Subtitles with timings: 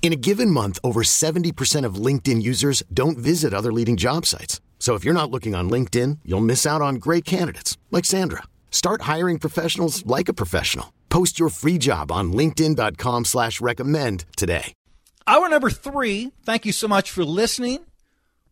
[0.00, 4.62] In a given month, over 70% of LinkedIn users don't visit other leading job sites.
[4.78, 8.44] So if you're not looking on LinkedIn, you'll miss out on great candidates like Sandra.
[8.70, 10.94] Start hiring professionals like a professional.
[11.10, 14.72] Post your free job on LinkedIn.com slash recommend today.
[15.26, 16.32] Hour number three.
[16.44, 17.80] Thank you so much for listening.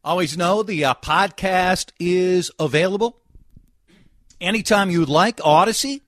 [0.04, 3.18] Always know the uh, podcast is available
[4.40, 5.38] anytime you would like.
[5.38, 6.02] Audacy,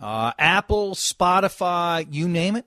[0.00, 2.64] uh, Apple, Spotify, you name it.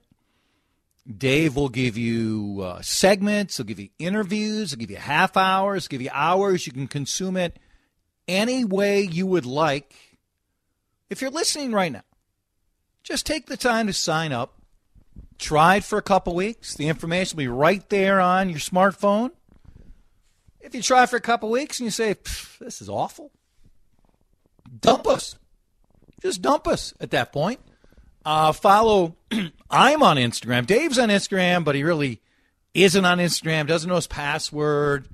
[1.10, 5.88] Dave will give you uh, segments, he'll give you interviews, he'll give you half hours,
[5.88, 6.68] give you hours.
[6.68, 7.58] You can consume it
[8.28, 9.96] any way you would like.
[11.10, 12.04] If you're listening right now,
[13.04, 14.54] just take the time to sign up.
[15.40, 16.76] Try it for a couple weeks.
[16.76, 19.32] The information will be right there on your smartphone.
[20.60, 22.16] If you try for a couple weeks and you say,
[22.60, 23.32] this is awful,
[24.80, 25.36] dump us.
[26.22, 27.60] Just dump us at that point.
[28.24, 29.16] Uh, follow,
[29.70, 30.68] I'm on Instagram.
[30.68, 32.22] Dave's on Instagram, but he really
[32.74, 35.08] isn't on Instagram, doesn't know his password.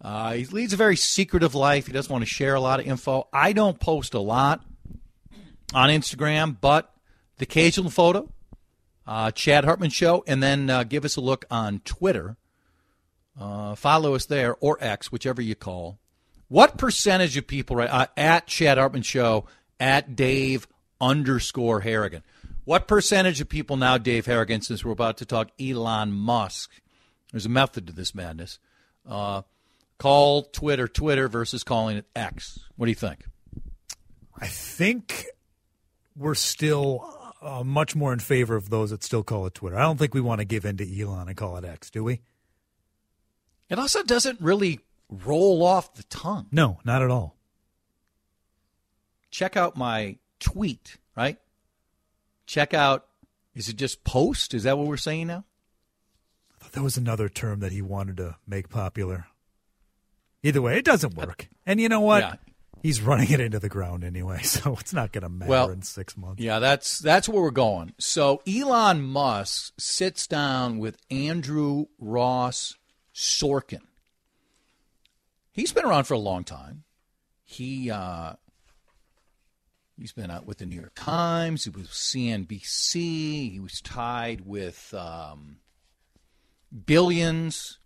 [0.00, 1.86] Uh, he leads a very secretive life.
[1.86, 3.28] He doesn't want to share a lot of info.
[3.32, 4.64] I don't post a lot
[5.74, 6.92] on Instagram, but
[7.38, 8.28] the occasional photo,
[9.06, 12.36] uh, Chad Hartman Show, and then uh, give us a look on Twitter.
[13.38, 15.98] Uh, follow us there or X, whichever you call.
[16.48, 19.46] What percentage of people right uh, at Chad Hartman Show
[19.80, 20.68] at Dave
[21.00, 22.22] underscore Harrigan?
[22.64, 26.70] What percentage of people now, Dave Harrigan, since we're about to talk Elon Musk?
[27.30, 28.58] There's a method to this madness.
[29.08, 29.42] Uh,
[29.98, 32.58] call Twitter Twitter versus calling it X.
[32.76, 33.24] What do you think?
[34.38, 35.26] I think
[36.16, 39.76] we're still uh, much more in favor of those that still call it Twitter.
[39.76, 42.02] I don't think we want to give in to Elon and call it X, do
[42.02, 42.20] we?
[43.68, 46.46] It also doesn't really roll off the tongue.
[46.50, 47.36] No, not at all.
[49.30, 51.38] Check out my tweet, right?
[52.46, 53.06] Check out,
[53.54, 54.54] is it just post?
[54.54, 55.44] Is that what we're saying now?
[56.54, 59.26] I thought that was another term that he wanted to make popular.
[60.42, 61.48] Either way, it doesn't work.
[61.64, 62.22] And you know what?
[62.22, 62.34] Yeah.
[62.82, 65.82] He's running it into the ground anyway, so it's not going to matter Well, in
[65.82, 66.40] six months.
[66.40, 67.94] Yeah, that's that's where we're going.
[67.98, 72.76] So Elon Musk sits down with Andrew Ross
[73.12, 73.80] Sorkin.
[75.50, 76.84] He's been around for a long time.
[77.44, 78.34] He uh,
[79.98, 81.64] he's been out with the New York Times.
[81.64, 83.52] He was CNBC.
[83.52, 85.58] He was tied with um,
[86.84, 87.78] billions.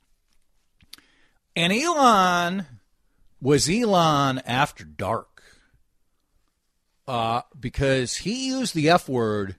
[1.56, 2.66] And Elon
[3.40, 5.42] was Elon after dark
[7.08, 9.56] uh, because he used the F word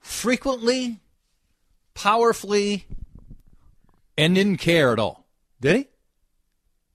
[0.00, 1.00] frequently,
[1.94, 2.86] powerfully,
[4.18, 5.26] and didn't care at all.
[5.60, 5.88] Did he?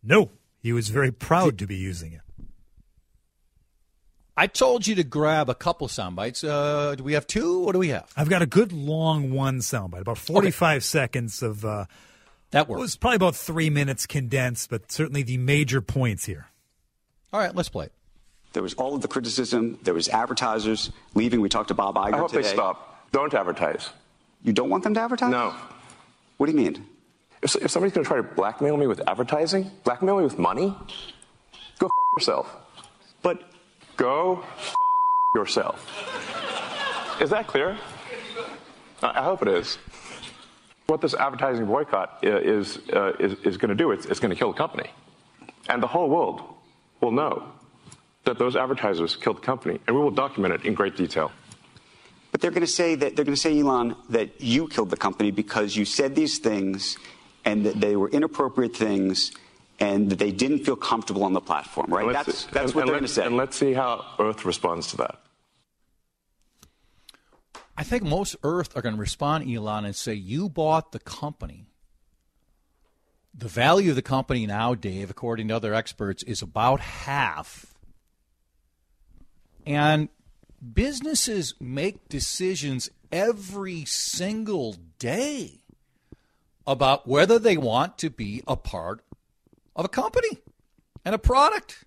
[0.03, 0.29] No,
[0.59, 2.21] he was very proud to be using it.
[4.37, 6.43] I told you to grab a couple sound bites.
[6.43, 7.59] Uh, do we have two?
[7.59, 8.11] What do we have?
[8.15, 11.65] I've got a good long one soundbite, about 45 seconds of.
[11.65, 11.85] Uh,
[12.51, 16.47] That it was probably about three minutes condensed, but certainly the major points here.
[17.33, 17.93] All right, let's play it.
[18.53, 19.79] There was all of the criticism.
[19.83, 21.39] There was advertisers leaving.
[21.41, 22.41] We talked to Bob Iger I hope today.
[22.43, 23.09] they stop.
[23.13, 23.89] Don't advertise.
[24.43, 25.31] You don't want them to advertise?
[25.31, 25.53] No.
[26.37, 26.85] What do you mean?
[27.41, 30.75] If, if somebody's going to try to blackmail me with advertising, blackmail me with money,
[31.79, 32.53] go f- yourself.
[33.21, 33.41] But
[33.97, 34.43] Go
[35.35, 35.85] yourself.
[37.21, 37.77] Is that clear?
[39.03, 39.77] I I hope it is.
[40.87, 44.35] What this advertising boycott is, uh, is, is going to do, it's, it's going to
[44.35, 44.89] kill the company.
[45.69, 46.41] And the whole world
[46.99, 47.43] will know
[48.25, 51.31] that those advertisers killed the company, and we will document it in great detail.
[52.31, 54.97] but they're going to say that they're going to say, Elon, that you killed the
[54.97, 56.97] company because you said these things
[57.45, 59.31] and that they were inappropriate things
[59.81, 62.13] and that they didn't feel comfortable on the platform, right?
[62.13, 63.25] That's, that's and- what and they're going to say.
[63.25, 65.19] And let's see how Earth responds to that.
[67.75, 71.65] I think most Earth are going to respond, Elon, and say, You bought the company.
[73.33, 77.73] The value of the company now, Dave, according to other experts, is about half.
[79.65, 80.09] And
[80.73, 85.61] businesses make decisions every single day
[86.67, 89.01] about whether they want to be a part
[89.75, 90.39] of a company
[91.05, 91.85] and a product.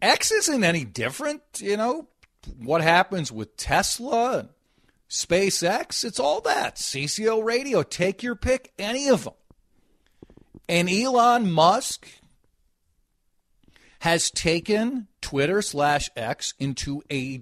[0.00, 2.08] X isn't any different, you know.
[2.58, 4.48] What happens with Tesla and
[5.08, 6.76] SpaceX, it's all that.
[6.76, 9.34] CCO radio, take your pick, any of them.
[10.68, 12.06] And Elon Musk
[14.00, 17.40] has taken Twitter slash X into a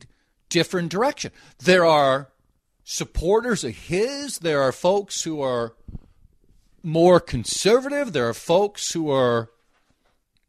[0.48, 1.32] different direction.
[1.58, 2.30] There are
[2.84, 5.74] supporters of his, there are folks who are
[6.82, 9.50] more conservative, there are folks who are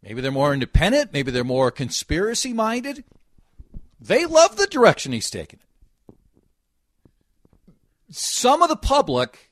[0.02, 3.04] maybe they're more independent, maybe they're more conspiracy minded.
[4.00, 5.60] They love the direction he's taken.
[8.10, 9.50] Some of the public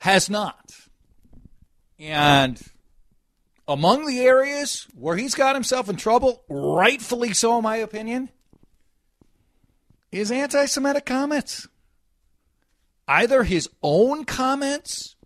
[0.00, 0.72] has not.
[1.98, 2.60] And
[3.66, 8.30] among the areas where he's got himself in trouble, rightfully so, in my opinion,
[10.10, 11.68] is anti Semitic comments.
[13.06, 15.16] Either his own comments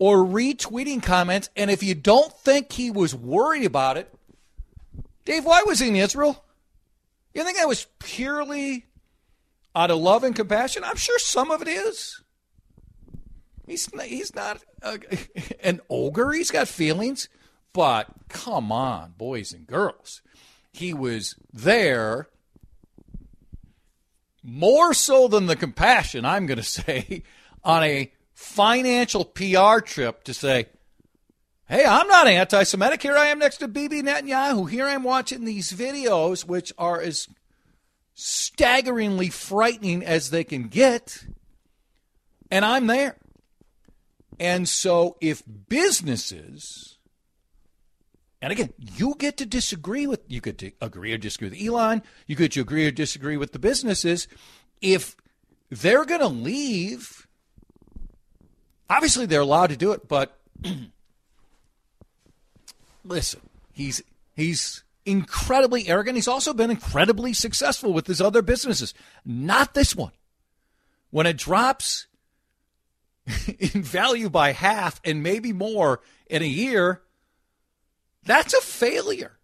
[0.00, 1.50] or retweeting comments.
[1.54, 4.12] And if you don't think he was worried about it,
[5.24, 6.42] Dave, why was he in Israel?
[7.34, 8.86] You think that was purely
[9.76, 10.82] out of love and compassion?
[10.82, 12.22] I'm sure some of it is.
[13.66, 14.98] He's not, he's not a,
[15.62, 16.32] an ogre.
[16.32, 17.28] He's got feelings.
[17.72, 20.22] But come on, boys and girls.
[20.72, 22.28] He was there
[24.42, 27.22] more so than the compassion, I'm going to say,
[27.62, 30.64] on a financial PR trip to say,
[31.68, 33.02] hey, I'm not anti Semitic.
[33.02, 34.68] Here I am next to Bibi Netanyahu.
[34.68, 37.28] Here I'm watching these videos, which are as
[38.14, 41.26] staggeringly frightening as they can get.
[42.50, 43.16] And I'm there.
[44.40, 46.96] And so if businesses,
[48.40, 52.36] and again, you get to disagree with, you could agree or disagree with Elon, you
[52.36, 54.28] could agree or disagree with the businesses.
[54.80, 55.14] If
[55.68, 57.19] they're going to leave,
[58.90, 60.36] obviously they're allowed to do it, but
[63.04, 63.40] listen,
[63.72, 64.02] he's
[64.34, 66.16] he's incredibly arrogant.
[66.16, 68.92] He's also been incredibly successful with his other businesses.
[69.24, 70.12] Not this one.
[71.10, 72.06] When it drops
[73.58, 77.02] in value by half and maybe more in a year,
[78.24, 79.38] that's a failure.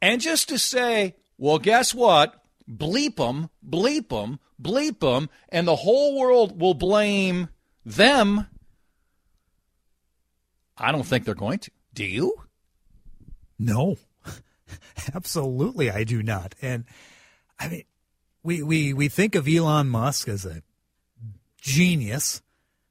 [0.00, 2.42] And just to say, well, guess what?
[2.68, 7.48] Bleep them, bleep them, bleep them, and the whole world will blame
[7.84, 8.46] them.
[10.76, 11.70] I don't think they're going to.
[11.94, 12.34] Do you?
[13.58, 13.96] No,
[15.14, 16.54] absolutely, I do not.
[16.62, 16.84] And
[17.58, 17.84] I mean,
[18.42, 20.62] we, we, we think of Elon Musk as a
[21.60, 22.42] genius.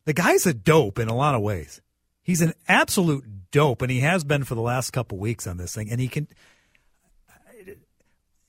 [0.06, 1.82] The guy's a dope in a lot of ways.
[2.24, 5.76] He's an absolute dope, and he has been for the last couple weeks on this
[5.76, 5.92] thing.
[5.92, 6.28] And he can,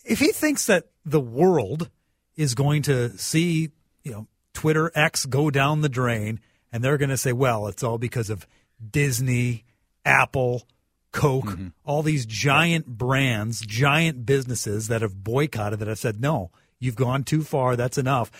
[0.04, 1.90] if he thinks that the world
[2.36, 3.70] is going to see,
[4.04, 6.40] you know, Twitter X go down the drain,
[6.72, 8.46] and they're going to say, well, it's all because of
[8.90, 9.64] Disney,
[10.04, 10.66] Apple,
[11.12, 11.68] Coke, mm-hmm.
[11.84, 16.50] all these giant brands, giant businesses that have boycotted that have said, no,
[16.80, 17.76] you've gone too far.
[17.76, 18.30] That's enough.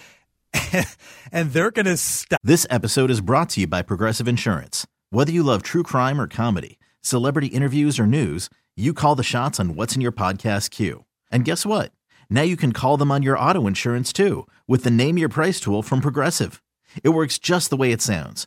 [1.33, 2.41] and they're going to stop.
[2.43, 4.87] This episode is brought to you by Progressive Insurance.
[5.11, 9.61] Whether you love true crime or comedy, celebrity interviews or news, you call the shots
[9.61, 11.05] on what's in your podcast queue.
[11.31, 11.93] And guess what?
[12.31, 15.61] Now you can call them on your auto insurance too with the Name Your Price
[15.61, 16.63] tool from Progressive.
[17.05, 18.47] It works just the way it sounds.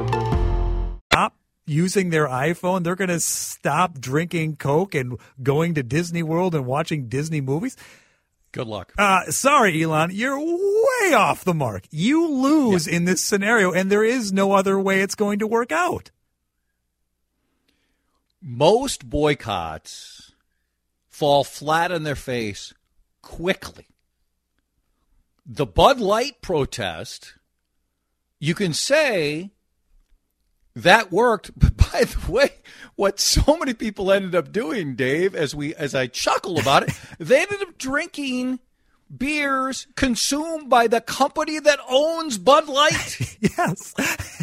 [1.65, 2.83] using their iPhone.
[2.83, 7.77] They're going to stop drinking Coke and going to Disney World and watching Disney movies.
[8.51, 8.93] Good luck.
[8.97, 11.83] Uh, sorry, Elon, you're way off the mark.
[11.89, 12.95] You lose yeah.
[12.95, 16.11] in this scenario, and there is no other way it's going to work out.
[18.41, 20.33] Most boycotts
[21.07, 22.73] fall flat on their face
[23.21, 23.87] quickly.
[25.45, 27.35] The Bud Light protest,
[28.39, 29.51] you can say
[30.75, 31.51] that worked.
[31.57, 32.51] But by the way,
[32.95, 36.97] what so many people ended up doing, Dave, as we as I chuckle about it,
[37.19, 38.59] they ended up drinking
[39.15, 43.37] beers consumed by the company that owns Bud Light.
[43.41, 43.93] yes.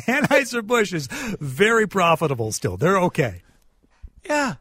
[0.07, 1.07] Anheuser-Busch is
[1.41, 2.77] very profitable still.
[2.77, 3.43] They're okay.
[4.27, 4.57] Yeah.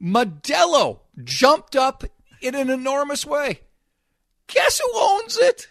[0.00, 2.04] Modelo jumped up
[2.40, 3.60] in an enormous way.
[4.46, 5.68] Guess who owns it?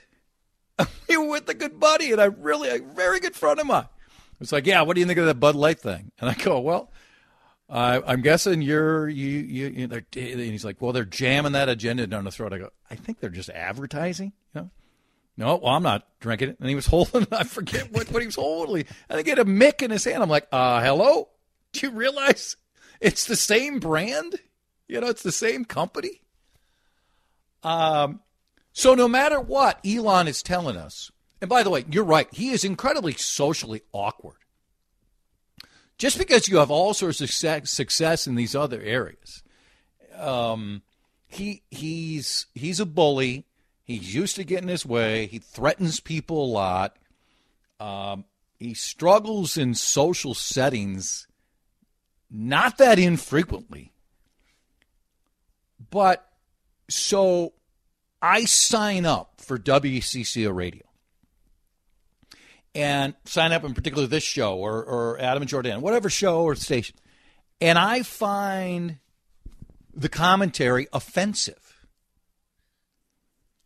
[1.07, 3.87] We were with a good buddy and a really a very good friend of mine.
[4.39, 6.11] It's like, yeah, what do you think of that Bud Light thing?
[6.19, 6.91] And I go, well,
[7.69, 9.67] I'm guessing you're you you.
[9.67, 12.53] you and he's like, well, they're jamming that agenda down the throat.
[12.53, 14.33] I go, I think they're just advertising.
[14.53, 14.69] You know?
[15.37, 16.59] No, well, I'm not drinking it.
[16.59, 18.85] And he was holding, I forget what, what he was holding.
[19.09, 20.23] I think he had a mick in his hand.
[20.23, 21.29] I'm like, uh, hello?
[21.71, 22.55] Do you realize
[22.99, 24.35] it's the same brand?
[24.87, 26.21] You know, it's the same company.
[27.63, 28.21] Um,
[28.73, 32.49] so no matter what Elon is telling us, and by the way, you're right, he
[32.49, 34.35] is incredibly socially awkward.
[35.97, 39.43] Just because you have all sorts of success in these other areas,
[40.17, 40.81] um,
[41.27, 43.45] he he's he's a bully.
[43.83, 45.25] He's used to getting his way.
[45.25, 46.97] He threatens people a lot.
[47.79, 48.25] Um,
[48.57, 51.27] he struggles in social settings,
[52.29, 53.93] not that infrequently.
[55.89, 56.29] But
[56.87, 57.53] so
[58.21, 60.88] I sign up for WCCO radio
[62.79, 66.55] and sign up in particular this show or, or Adam and Jordan, whatever show or
[66.55, 66.95] station,
[67.59, 68.99] and I find
[69.93, 71.77] the commentary offensive.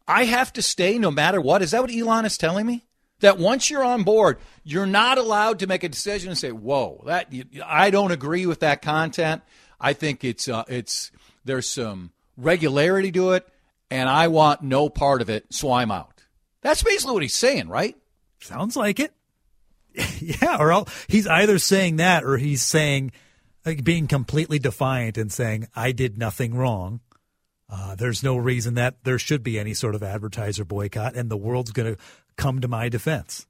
[0.07, 1.61] I have to stay no matter what.
[1.61, 2.85] Is that what Elon is telling me?
[3.19, 7.03] That once you're on board, you're not allowed to make a decision and say, "Whoa,
[7.05, 7.31] that
[7.63, 9.43] I don't agree with that content.
[9.79, 11.11] I think it's uh, it's
[11.45, 13.47] there's some regularity to it,
[13.91, 16.23] and I want no part of it, so I'm out."
[16.61, 17.95] That's basically what he's saying, right?
[18.43, 19.13] Sounds like it.
[20.19, 23.11] yeah, or I'll, he's either saying that or he's saying,
[23.65, 26.99] like, being completely defiant and saying, I did nothing wrong.
[27.69, 31.37] Uh, there's no reason that there should be any sort of advertiser boycott, and the
[31.37, 32.01] world's going to
[32.35, 33.47] come to my defense.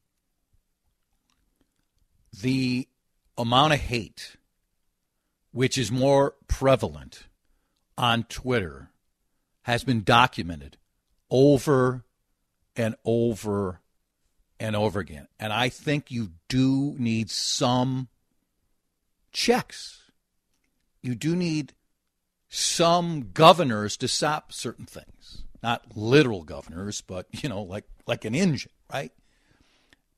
[2.42, 2.88] The
[3.38, 4.38] amount of hate,
[5.52, 7.26] which is more prevalent
[7.98, 8.92] on Twitter,
[9.64, 10.78] has been documented
[11.30, 12.04] over
[12.76, 13.82] and over
[14.63, 15.27] and over again.
[15.41, 18.08] And I think you do need some
[19.34, 20.00] checks.
[21.01, 21.74] You do need
[22.48, 25.43] some governors to stop certain things.
[25.62, 29.12] Not literal governors, but you know, like like an engine, right?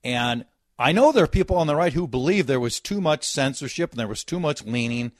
[0.03, 0.45] And
[0.77, 3.91] I know there are people on the right who believe there was too much censorship
[3.91, 5.11] and there was too much leaning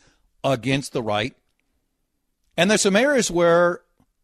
[0.43, 1.35] against the right.
[2.55, 3.81] And there's some areas where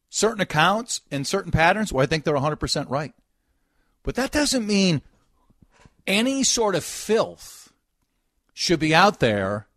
[0.10, 3.13] certain accounts and certain patterns where I think they're 100% right.
[4.03, 5.01] But that doesn't mean
[6.08, 7.72] any sort of filth
[8.53, 9.67] should be out there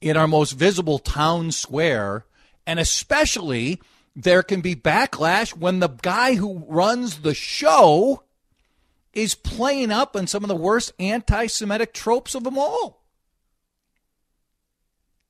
[0.00, 2.26] in our most visible town square.
[2.66, 3.80] And especially,
[4.14, 8.22] there can be backlash when the guy who runs the show
[9.12, 13.02] is playing up on some of the worst anti Semitic tropes of them all.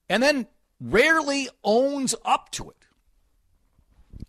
[0.09, 0.47] And then
[0.81, 2.77] rarely owns up to it.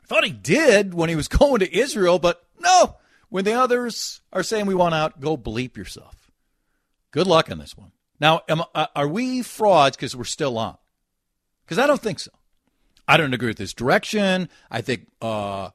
[0.04, 2.98] I thought he did when he was going to Israel, but no,
[3.30, 6.32] when the others are saying we want out, go bleep yourself.
[7.12, 7.92] Good luck on this one.
[8.20, 10.78] Now, am, uh, are we frauds because we're still on?
[11.66, 12.32] Because I don't think so.
[13.08, 14.50] I don't agree with this direction.
[14.70, 15.70] I think uh,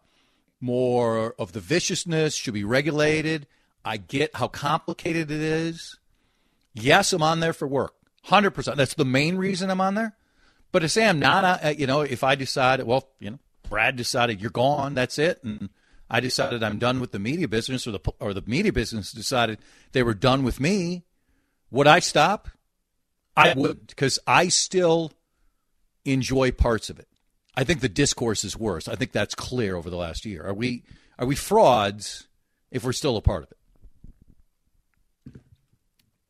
[0.61, 3.47] more of the viciousness should be regulated.
[3.85, 5.99] I get how complicated it is.
[6.75, 7.95] Yes, I'm on there for work.
[8.27, 8.77] 100%.
[8.77, 10.15] That's the main reason I'm on there.
[10.71, 13.97] But to say I'm not, uh, you know, if I decide, well, you know, Brad
[13.97, 15.43] decided you're gone, that's it.
[15.45, 15.69] And
[16.13, 19.59] I decided I'm done with the media business, or the or the media business decided
[19.93, 21.05] they were done with me,
[21.71, 22.49] would I stop?
[23.35, 25.13] I would, because I still
[26.05, 27.09] enjoy parts of it.
[27.57, 28.89] I think the discourse is worse.
[28.89, 30.45] I think that's clear over the last year.
[30.47, 30.85] Are we
[31.19, 32.29] are we frauds
[32.71, 33.59] if we're still a part of it?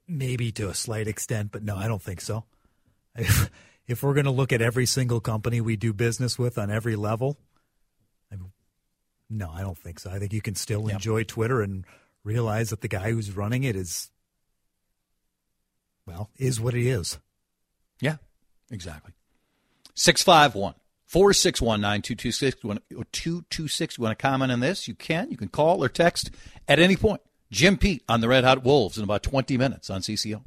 [0.06, 2.44] Maybe to a slight extent, but no, I don't think so.
[3.14, 3.50] If,
[3.86, 6.96] if we're going to look at every single company we do business with on every
[6.96, 7.36] level,
[9.32, 10.10] no, I don't think so.
[10.10, 10.94] I think you can still yep.
[10.94, 11.84] enjoy Twitter and
[12.22, 14.10] realize that the guy who's running it is,
[16.06, 17.18] well, is what he is.
[18.00, 18.16] Yeah,
[18.70, 19.14] exactly.
[19.94, 20.74] 651
[21.06, 23.98] 461 9226.
[23.98, 24.86] You want to comment on this?
[24.86, 25.30] You can.
[25.30, 26.30] You can call or text
[26.68, 27.22] at any point.
[27.50, 30.42] Jim Pete on the Red Hot Wolves in about 20 minutes on CCO.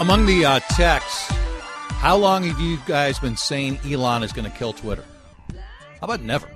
[0.00, 1.31] Among the uh, texts,
[2.02, 5.04] how long have you guys been saying Elon is going to kill Twitter?
[5.52, 6.48] How about never?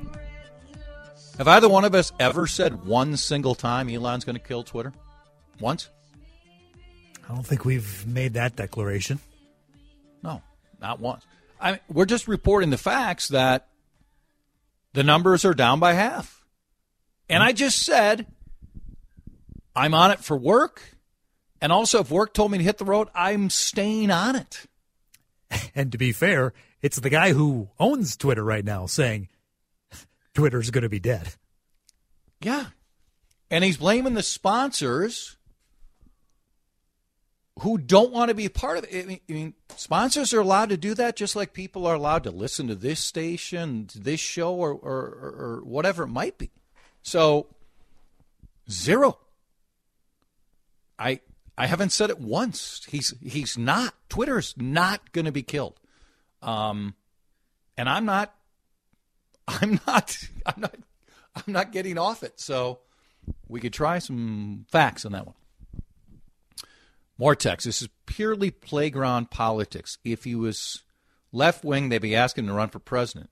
[1.38, 4.92] Have either one of us ever said one single time Elon's going to kill Twitter?
[5.60, 5.88] Once?
[7.28, 9.20] I don't think we've made that declaration.
[10.20, 10.42] No,
[10.80, 11.24] not once.
[11.60, 13.68] I mean, we're just reporting the facts that
[14.94, 16.44] the numbers are down by half.
[17.28, 18.26] And I just said
[19.76, 20.82] I'm on it for work.
[21.60, 24.66] And also, if work told me to hit the road, I'm staying on it.
[25.74, 29.28] And to be fair, it's the guy who owns Twitter right now saying
[30.34, 31.34] Twitter's going to be dead.
[32.40, 32.66] Yeah.
[33.50, 35.36] And he's blaming the sponsors
[37.60, 39.20] who don't want to be part of it.
[39.28, 42.68] I mean, sponsors are allowed to do that just like people are allowed to listen
[42.68, 46.50] to this station, this show, or, or, or whatever it might be.
[47.02, 47.46] So,
[48.70, 49.18] zero.
[50.98, 51.20] I
[51.58, 52.86] I haven't said it once.
[52.88, 53.94] He's he's not.
[54.08, 55.80] Twitter's not going to be killed.
[56.42, 56.94] Um,
[57.76, 58.34] and I'm not.
[59.48, 60.16] I'm not.
[60.46, 60.76] I'm not.
[61.34, 62.40] I'm not getting off it.
[62.40, 62.80] So
[63.48, 65.34] we could try some facts on that one.
[67.18, 67.64] More text.
[67.64, 69.98] This is purely playground politics.
[70.04, 70.82] If he was
[71.32, 73.30] left wing, they'd be asking him to run for president.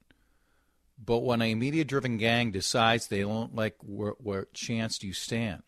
[1.02, 5.62] But when a media driven gang decides they don't like where, where chance you stand?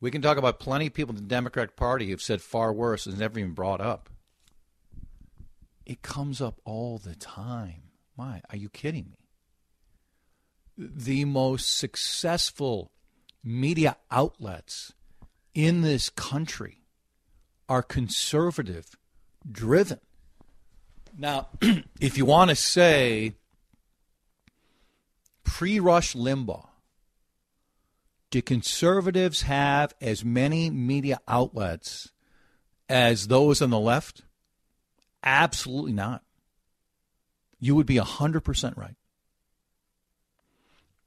[0.00, 3.06] We can talk about plenty of people in the Democratic Party who've said far worse
[3.06, 4.08] and never even brought up.
[5.84, 7.82] It comes up all the time.
[8.16, 9.18] My, are you kidding me?
[10.76, 12.92] The most successful
[13.42, 14.92] media outlets
[15.54, 16.82] in this country
[17.68, 18.96] are conservative
[19.50, 19.98] driven.
[21.16, 21.48] Now,
[22.00, 23.34] if you want to say
[25.42, 26.67] pre Rush Limbaugh,
[28.30, 32.12] do conservatives have as many media outlets
[32.88, 34.22] as those on the left?
[35.22, 36.22] Absolutely not.
[37.58, 38.94] You would be 100% right.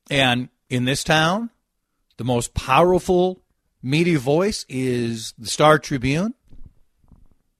[0.10, 1.51] And in this town,
[2.17, 3.41] the most powerful
[3.81, 6.34] media voice is the Star Tribune.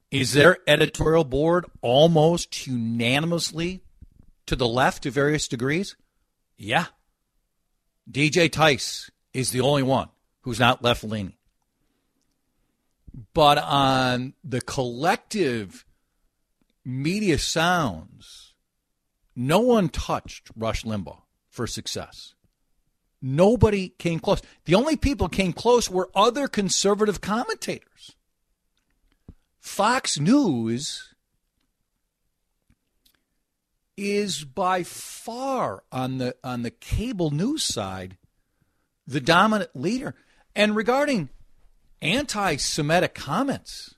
[0.10, 3.82] Is their editorial board almost unanimously
[4.46, 5.96] to the left to various degrees?
[6.58, 6.88] Yeah.
[8.12, 10.10] DJ Tice is the only one
[10.42, 11.34] who's not left leaning.
[13.34, 15.86] But on the collective
[16.86, 18.54] media sounds,
[19.36, 22.36] no one touched Rush Limbaugh for success.
[23.22, 24.42] Nobody came close.
[24.66, 28.16] The only people came close were other conservative commentators.
[29.60, 31.14] Fox News
[33.96, 38.18] is by far on the on the cable news side
[39.08, 40.16] the dominant leader.
[40.56, 41.30] And regarding
[42.02, 43.96] anti Semitic comments,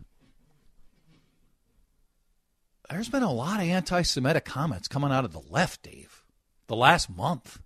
[2.90, 6.24] there's been a lot of anti Semitic comments coming out of the left, Dave,
[6.68, 7.60] the last month.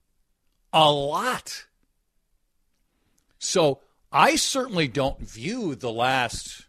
[0.74, 1.66] A lot.
[3.40, 6.66] So I certainly don't view the last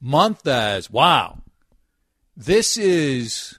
[0.00, 1.38] month as wow.
[2.36, 3.58] This is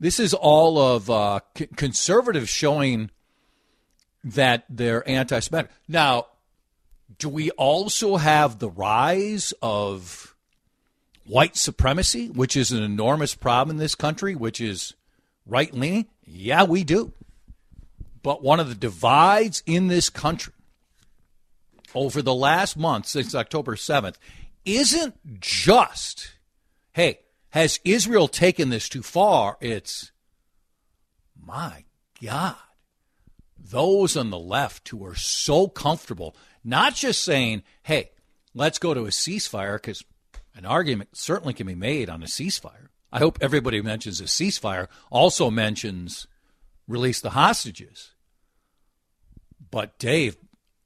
[0.00, 1.40] this is all of uh,
[1.76, 3.10] conservatives showing
[4.24, 5.70] that they're anti Semitic.
[5.86, 6.26] Now,
[7.18, 10.34] do we also have the rise of
[11.24, 14.94] white supremacy, which is an enormous problem in this country, which is
[15.46, 16.06] right leaning?
[16.26, 17.12] Yeah, we do.
[18.22, 20.52] But one of the divides in this country
[21.94, 24.16] over the last month, since October 7th,
[24.64, 26.32] isn't just,
[26.92, 29.56] hey, has Israel taken this too far?
[29.60, 30.12] It's,
[31.40, 31.84] my
[32.22, 32.56] God
[33.58, 38.10] those on the left who are so comfortable not just saying, hey,
[38.54, 40.04] let's go to a ceasefire, because
[40.54, 42.88] an argument certainly can be made on a ceasefire.
[43.12, 46.26] I hope everybody mentions a ceasefire also mentions
[46.86, 48.12] release the hostages.
[49.70, 50.36] But, Dave,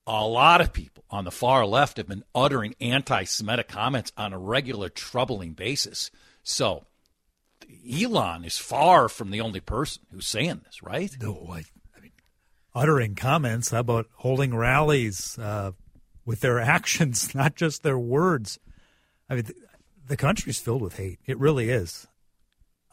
[0.07, 4.33] a lot of people on the far left have been uttering anti Semitic comments on
[4.33, 6.11] a regular, troubling basis.
[6.43, 6.87] So,
[7.91, 11.11] Elon is far from the only person who's saying this, right?
[11.21, 11.65] No, I
[12.75, 15.73] uttering comments about holding rallies uh,
[16.25, 18.59] with their actions, not just their words.
[19.29, 19.55] I mean, the,
[20.09, 21.19] the country's filled with hate.
[21.27, 22.07] It really is.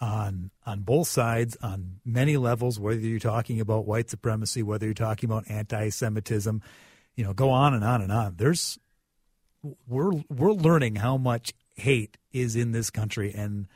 [0.02, 4.94] On on both sides, on many levels, whether you're talking about white supremacy, whether you're
[4.94, 6.62] talking about anti-Semitism,
[7.18, 8.36] you know, go on and on and on.
[8.38, 8.80] There's
[9.88, 13.68] we're we're learning how much hate is in this country and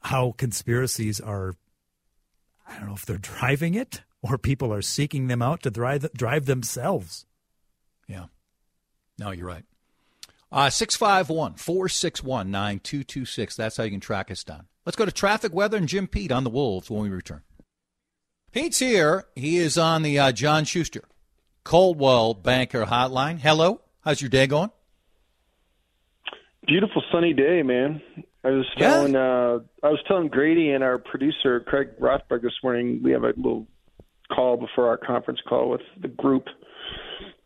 [0.00, 1.54] how conspiracies are
[2.66, 6.06] I don't know if they're driving it or people are seeking them out to drive
[6.14, 7.26] drive themselves.
[8.08, 8.26] Yeah.
[9.18, 9.64] No, you're right.
[10.50, 13.56] Uh, 651 461 9226.
[13.56, 14.66] That's how you can track us down.
[14.86, 17.42] Let's go to traffic, weather, and Jim Pete on the Wolves when we return.
[18.52, 19.24] Pete's here.
[19.34, 21.02] He is on the uh, John Schuster
[21.64, 23.38] Coldwell Banker Hotline.
[23.40, 23.80] Hello.
[24.02, 24.70] How's your day going?
[26.66, 28.00] Beautiful sunny day, man.
[28.44, 28.88] I was Yeah.
[28.90, 33.00] telling uh, I was telling Grady and our producer Craig Rothberg this morning.
[33.02, 33.66] We have a little
[34.34, 36.44] call before our conference call with the group.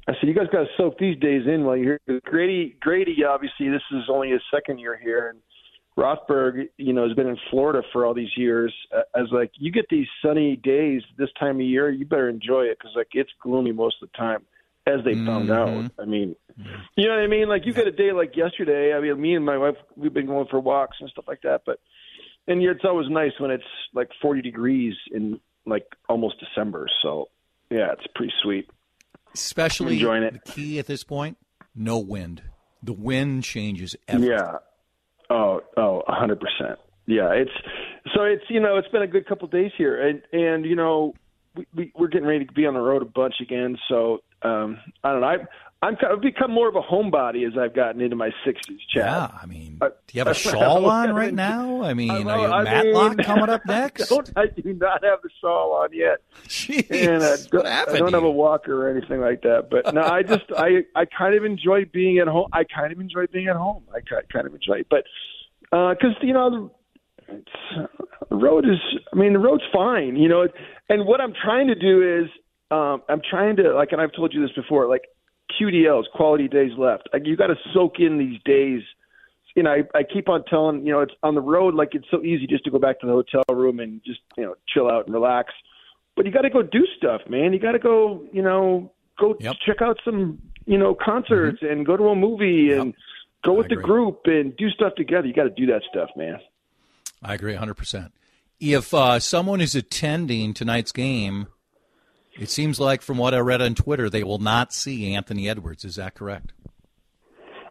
[0.09, 3.25] I said, "You guys got to soak these days in while you're here." Grady, Grady,
[3.25, 5.41] obviously, this is only his second year here, and
[5.99, 8.73] Rothberg, you know, has been in Florida for all these years.
[8.97, 12.63] Uh, As like, you get these sunny days this time of year, you better enjoy
[12.63, 14.45] it because like it's gloomy most of the time,
[14.87, 15.91] as they found out.
[15.99, 16.37] I mean,
[16.97, 17.49] you know what I mean?
[17.49, 18.95] Like you get a day like yesterday.
[18.95, 21.63] I mean, me and my wife, we've been going for walks and stuff like that.
[21.67, 21.81] But
[22.47, 26.89] and it's always nice when it's like 40 degrees in like almost December.
[27.03, 27.29] So
[27.71, 28.69] yeah, it's pretty sweet.
[29.35, 30.33] Especially Enjoying it.
[30.33, 31.37] the key at this point
[31.79, 32.43] no wind.
[32.83, 34.37] The wind changes everything.
[34.37, 34.57] Yeah.
[35.31, 36.79] Oh, oh, a hundred percent.
[37.07, 37.51] Yeah, it's
[38.15, 40.77] so it's you know it's been a good couple of days here, and and you
[40.77, 41.15] know
[41.55, 43.79] we, we we're getting ready to be on the road a bunch again.
[43.89, 45.27] So um I don't know.
[45.27, 45.37] I
[45.81, 48.81] I'm of become more of a homebody as I've gotten into my sixties.
[48.93, 49.05] Chad.
[49.05, 51.83] Yeah, I mean, do you have a shawl on right now?
[51.85, 54.09] I mean, are you I Matlock mean, coming up I next?
[54.09, 56.19] don't- I do not have the shawl on yet.
[56.49, 57.97] Jeez, and I what don't, happened?
[57.97, 59.69] I don't have a walker or anything like that.
[59.71, 62.49] But no, I just I I kind of enjoy being at home.
[62.53, 63.85] I kind of enjoy being at home.
[63.95, 65.05] I ki- kind of enjoy it, but
[65.71, 66.73] because you know
[67.29, 68.79] the road is.
[69.13, 70.17] I mean, the road's fine.
[70.17, 70.49] You know,
[70.89, 72.31] and what I'm trying to do is
[72.71, 75.03] um, I'm trying to like, and I've told you this before, like
[75.61, 77.09] QDLs, quality days left.
[77.13, 78.83] Like, you got to soak in these days.
[79.55, 81.75] You know, I, I keep on telling you know it's on the road.
[81.75, 84.45] Like it's so easy just to go back to the hotel room and just you
[84.45, 85.53] know chill out and relax.
[86.15, 87.53] But you got to go do stuff, man.
[87.53, 89.57] You got to go, you know, go Yep.
[89.67, 92.95] check out some, you know, concerts and go to a movie and
[93.45, 95.27] go with the group and do stuff together.
[95.27, 96.39] You got to do that stuff, man.
[97.23, 98.11] I agree 100%.
[98.61, 101.47] If uh, someone is attending tonight's game,
[102.39, 105.85] it seems like from what I read on Twitter, they will not see Anthony Edwards.
[105.85, 106.53] Is that correct?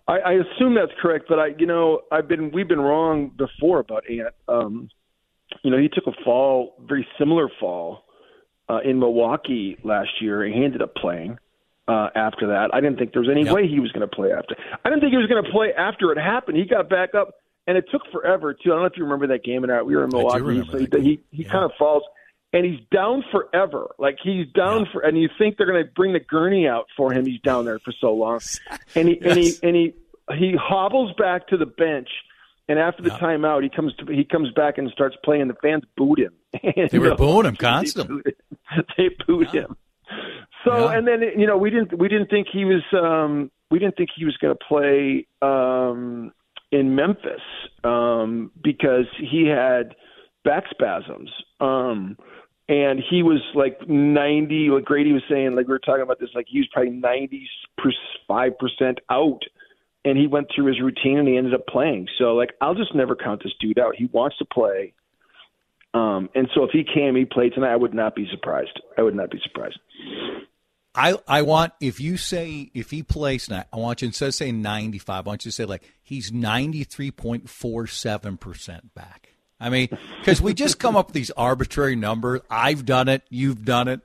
[0.08, 3.80] I, I assume that's correct, but I, you know, I've been we've been wrong before
[3.80, 4.34] about Ant.
[4.47, 4.89] Um,
[5.63, 8.03] you know, he took a fall, very similar fall,
[8.69, 11.38] uh, in Milwaukee last year, and he ended up playing
[11.88, 12.69] uh, after that.
[12.73, 13.53] I didn't think there was any Yep.
[13.53, 14.56] way he was going to play after.
[14.84, 16.58] I didn't think he was going to play after it happened.
[16.58, 18.71] He got back up, and it took forever too.
[18.71, 20.63] I don't know if you remember that game, and we were in Milwaukee.
[20.71, 21.49] so he he, he Yeah.
[21.51, 22.03] kind of falls.
[22.53, 23.89] And he's down forever.
[23.99, 27.12] Like he's down for, and you think they're going to bring the gurney out for
[27.12, 27.25] him.
[27.25, 28.39] He's down there for so long,
[28.95, 29.93] and he and he and he
[30.38, 32.07] he hobbles back to the bench,
[32.69, 35.49] and after the timeout, he comes to, he comes back and starts playing.
[35.49, 36.33] The fans booed him.
[36.63, 38.33] And, They were booing him they constantly.
[38.97, 39.75] They booed him.
[40.65, 40.97] So Yeah.
[40.97, 44.10] and then you know we didn't we didn't think he was um we didn't think
[44.15, 46.31] he was going to play um
[46.71, 47.41] in Memphis
[47.83, 49.95] um because he had
[50.47, 51.29] back spasms.
[51.60, 52.17] Um
[52.69, 56.29] and he was like 90 like Grady was saying like we were talking about this
[56.33, 59.41] like he was probably 95% out
[60.03, 62.07] and he went through his routine and he ended up playing.
[62.17, 63.95] So like I'll just never count this dude out.
[63.95, 64.93] He wants to play.
[65.93, 68.81] Um and so if he came he played tonight I would not be surprised.
[68.97, 69.79] I would not be surprised.
[70.97, 74.33] I, I want if you say if he plays tonight, I want you instead of
[74.33, 78.36] saying ninety five, I want you to say like he's ninety three point four seven
[78.36, 79.29] percent back.
[79.60, 79.89] I mean,
[80.20, 82.41] because we just come up with these arbitrary numbers.
[82.50, 83.24] I've done it.
[83.30, 84.02] You've done it.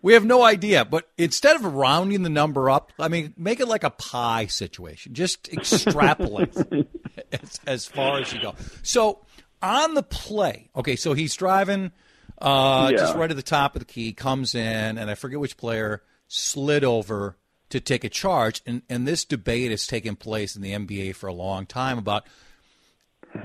[0.00, 0.84] We have no idea.
[0.84, 5.12] But instead of rounding the number up, I mean, make it like a pie situation.
[5.14, 6.54] Just extrapolate
[7.32, 8.54] as, as far as you go.
[8.82, 9.20] So
[9.60, 11.92] on the play, okay, so he's driving
[12.40, 12.96] uh, Yeah.
[12.98, 16.02] just right at the top of the key, comes in, and I forget which player
[16.28, 17.36] slid over
[17.70, 18.62] to take a charge.
[18.66, 22.26] And, and this debate has taken place in the NBA for a long time about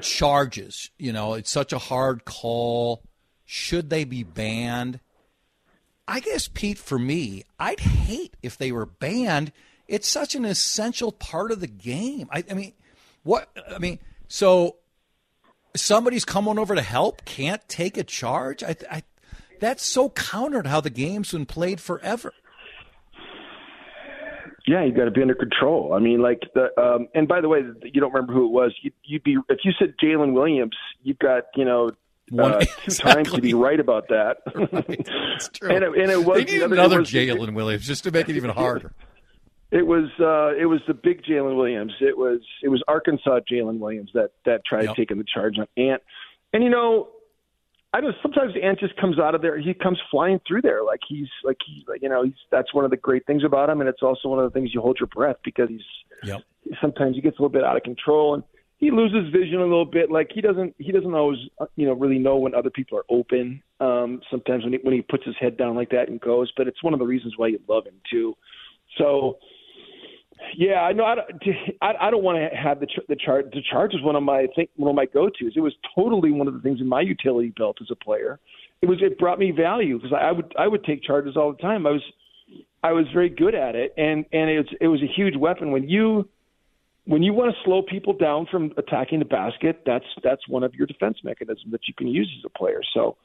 [0.02, 0.90] charges.
[0.98, 3.04] You know, it's such a hard call.
[3.46, 5.00] Should they be banned?
[6.08, 9.52] I guess, Pete, for me, I'd hate if they were banned.
[9.88, 12.28] It's such an essential part of the game.
[12.32, 12.74] I, I mean,
[13.24, 13.50] what?
[13.74, 14.78] I mean, so
[15.76, 18.64] somebody's coming over to help can't take a charge.
[18.64, 19.04] I, I
[19.60, 22.34] that's so counter to how the game's been played forever.
[24.68, 25.94] Yeah, you got to be under control.
[25.94, 28.74] I mean, like the um, and by the way, you don't remember who it was.
[28.82, 31.90] You, you'd be if you said Jalen Williams, you've got you know
[32.30, 34.38] One- uh, two times to be right about that.
[34.72, 35.70] That's true.
[35.70, 38.30] and, it, and it was they the other- another was- Jalen Williams just to make
[38.30, 38.94] it even harder.
[39.72, 41.94] It was uh, it was the big Jaylin Williams.
[42.02, 44.96] It was it was Arkansas Jaylin Williams that that tried Yep.
[44.96, 46.02] taking the charge on Ant.
[46.54, 47.10] And you know,
[47.94, 48.16] I don't.
[48.22, 49.58] Sometimes Ant just comes out of there.
[49.58, 52.86] He comes flying through there like he's like he like you know he's that's one
[52.86, 54.98] of the great things about him, and it's also one of the things you hold
[55.00, 55.82] your breath because he's
[56.24, 56.42] Yep.
[56.82, 58.44] sometimes he gets a little bit out of control and
[58.78, 60.12] he loses vision a little bit.
[60.12, 63.06] Like he doesn't he doesn't always uh, you know really know when other people are
[63.10, 63.62] open.
[63.80, 66.68] Um, sometimes when he when he puts his head down like that and goes, but
[66.68, 68.36] it's one of the reasons why you love him too.
[68.98, 69.38] So.
[70.56, 71.06] Yeah, I know.
[71.06, 71.28] I, don't-
[71.82, 73.46] I, I don't want to have the the charge.
[73.52, 75.54] The charge is one of my think one of my go tos.
[75.56, 78.40] It was totally one of the things in my utility belt as a player.
[78.82, 81.58] It was it brought me value because I would I would take charges all the
[81.58, 81.86] time.
[81.86, 82.04] I was
[82.84, 85.72] I was very good at it, and and it was it was a huge weapon
[85.72, 86.28] when you
[87.06, 89.82] when you want to slow people down from attacking the basket.
[89.86, 92.82] That's that's one of your defense mechanisms that you can use as a player.
[92.94, 93.18] So.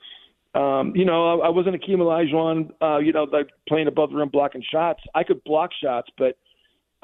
[0.57, 4.17] Um, you know, I, I wasn't Akeem Olajuwon, uh, you know, like playing above the
[4.17, 5.01] rim blocking shots.
[5.13, 6.37] I could block shots, but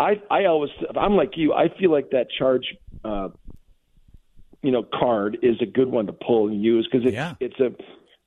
[0.01, 1.53] I I always I'm like you.
[1.53, 3.29] I feel like that charge, uh,
[4.63, 7.35] you know, card is a good one to pull and use because it's Yeah.
[7.39, 7.71] it's a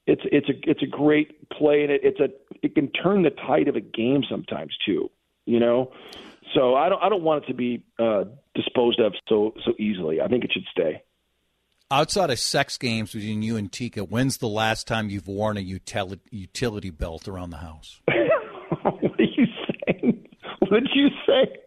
[0.06, 2.30] it's it's a it's a great play and it, it's a
[2.62, 5.10] it can turn the tide of a game sometimes too.
[5.46, 5.92] You know,
[6.54, 10.22] so I don't I don't want it to be uh, disposed of so so easily.
[10.22, 11.02] I think it should stay.
[11.90, 15.62] Outside of sex games between you and Tika, when's the last time you've worn a
[15.62, 18.02] utility utility belt around the house?
[18.08, 19.48] what are you
[19.88, 20.23] saying?
[20.74, 21.58] Did you say?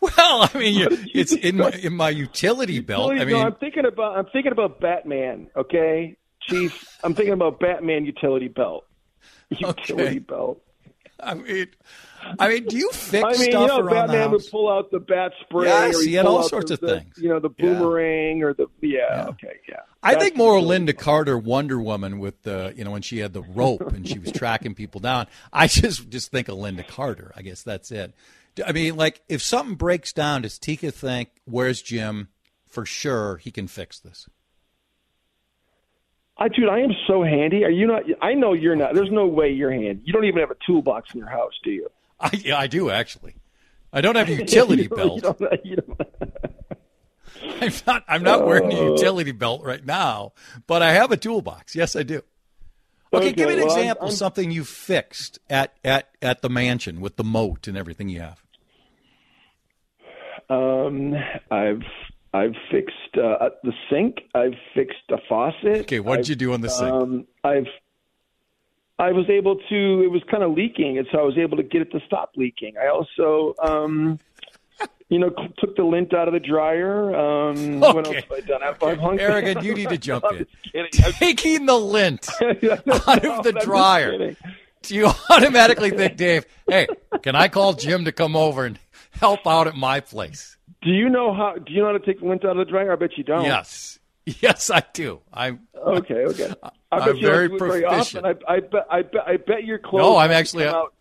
[0.00, 3.10] Well, I mean, you, it's in my in my utility belt.
[3.10, 5.48] Well, I mean, I'm thinking about I'm thinking about Batman.
[5.56, 8.86] Okay, Chief, I'm thinking about Batman utility belt.
[9.50, 10.18] Utility Okay.
[10.20, 10.62] belt.
[11.22, 11.66] I mean,
[12.38, 14.90] I mean, do you fix I mean, stuff you know, Batman the would pull out
[14.90, 15.66] the bat spray.
[15.68, 17.18] Yes, or he had all sorts the, of the- things.
[17.18, 17.66] You know, the Yeah.
[17.74, 19.26] boomerang or the yeah.
[19.28, 19.80] Okay, yeah.
[20.02, 23.18] I That's think more utility Lynda Carter Wonder Woman with the you know when she
[23.18, 25.26] had the rope and she was tracking people down.
[25.52, 27.32] I just just think of Lynda Carter.
[27.36, 28.14] I guess that's it.
[28.66, 32.28] I mean, like if something breaks down, does Tika think where's Jim?
[32.68, 34.28] For sure, he can fix this.
[36.38, 37.64] I, dude, I am so handy.
[37.64, 38.02] Are you not?
[38.22, 38.94] I know you're not.
[38.94, 40.02] There's no way you're handy.
[40.04, 41.88] You don't even have a toolbox in your house, do you?
[42.18, 43.34] I yeah, I do actually.
[43.92, 45.40] I don't have a utility You don't- belt.
[45.40, 46.00] You don't, you don't,
[47.62, 48.04] I'm not.
[48.08, 48.88] I'm not wearing Oh.
[48.88, 50.32] a utility belt right now,
[50.66, 51.74] but I have a toolbox.
[51.74, 52.22] Yes, I do.
[53.12, 54.06] Okay, Okay, give me an well, I'm- example.
[54.06, 58.20] I'm- something you fixed at at at the mansion with the moat and everything you
[58.20, 58.42] have.
[60.48, 61.14] Um,
[61.50, 61.82] I've
[62.32, 64.20] I've fixed uh, the sink.
[64.34, 65.80] I've fixed a faucet.
[65.82, 66.90] Okay, what did you do on the sink?
[66.92, 67.66] Um, I've
[68.98, 70.02] I was able to.
[70.04, 72.32] It was kind of leaking, and so I was able to get it to stop
[72.36, 72.74] leaking.
[72.76, 74.18] I also, um,
[75.08, 77.14] you know, took the lint out of the dryer.
[77.14, 78.62] Um, What else have I done?
[78.62, 80.38] I've, I've hung Arrogant, you need to jump in.
[80.38, 81.04] just kidding.
[81.04, 84.36] I'm- Taking the lint out of the dryer.
[84.82, 86.46] Do you automatically think, Dave?
[86.68, 86.86] Hey,
[87.22, 88.78] can I call Jim to come over and
[89.12, 90.56] help out at my place?
[90.82, 91.56] Do you know how?
[91.56, 92.90] Do you know how to take the lint out of the dryer?
[92.90, 93.44] I bet you don't.
[93.44, 95.20] Yes, yes, I do.
[95.34, 95.66] I'm.
[95.76, 96.14] Okay.
[96.24, 96.54] Okay.
[96.62, 98.24] I I'm you very don't do it very proficient.
[98.24, 98.42] often.
[98.48, 98.86] I, I bet.
[98.90, 99.20] I bet.
[99.26, 100.00] I bet your clothes.
[100.02, 100.94] No, I'm actually- out-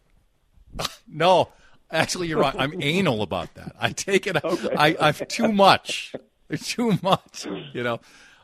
[1.08, 1.48] No,
[1.92, 2.56] actually, you're right.
[2.58, 3.76] I'm anal about that.
[3.80, 4.44] I take it.
[4.44, 4.76] Okay.
[4.78, 6.14] I, I've too much.
[6.64, 7.46] Too much.
[7.74, 8.00] You know.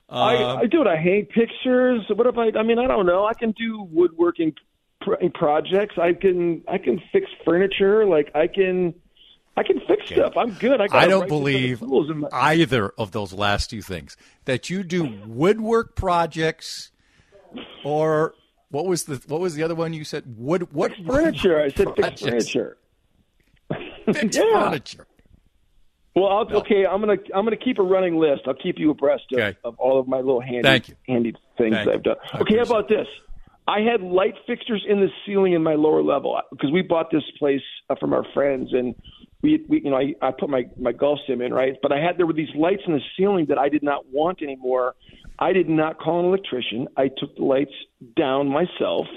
[0.08, 0.88] I, Um, I do it.
[0.88, 2.02] I hate pictures.
[2.10, 2.52] What if I?
[2.58, 3.26] I mean, I don't know.
[3.26, 4.54] I can do woodworking
[5.02, 5.96] pro- projects.
[5.98, 6.64] I can.
[6.68, 8.06] I can fix furniture.
[8.06, 8.94] Like I can.
[9.58, 10.34] I can fix stuff.
[10.38, 10.82] I'm good.
[10.82, 14.16] I, I don't right set of believe my- either of those last two things.
[14.44, 16.92] That you do woodwork projects,
[17.84, 18.36] or
[18.70, 20.36] what was the what was the other one you said?
[20.38, 21.60] Wood what furniture.
[21.60, 22.78] I said fix furniture.
[24.13, 24.69] Fix Yeah.
[24.69, 25.08] furniture.
[26.15, 26.86] Well, I'll, okay.
[26.86, 28.43] I'm gonna I'm gonna keep a running list.
[28.47, 29.58] I'll keep you abreast of, Okay.
[29.65, 32.15] of all of my little handy handy things I've done.
[32.36, 33.08] Okay, how about this?
[33.67, 37.23] I had light fixtures in the ceiling in my lower level because we bought this
[37.39, 38.93] place uh, from our friends, and
[39.41, 41.99] we, we you know, I, I put my my golf sim in right, but I
[41.99, 44.95] had there were these lights in the ceiling that I did not want anymore.
[45.39, 46.88] I did not call an electrician.
[46.95, 47.73] I took the lights
[48.15, 49.08] down myself,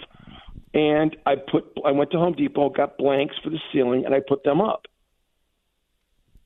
[0.78, 4.20] and I put I went to Home Depot, got blanks for the ceiling, and I
[4.26, 4.82] put them up.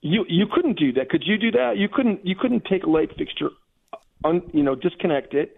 [0.01, 1.11] You you couldn't do that.
[1.11, 1.77] Could you do that?
[1.77, 2.27] You couldn't.
[2.27, 3.51] You couldn't take a light fixture,
[4.25, 5.57] un, you know, disconnect it,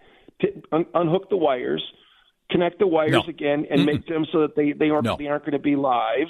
[0.71, 1.83] un, unhook the wires,
[2.51, 3.23] connect the wires No.
[3.27, 5.15] again, and make them so that they they aren't No.
[5.17, 6.27] they aren't going to be live.